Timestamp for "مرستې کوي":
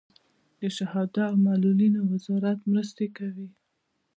2.71-3.47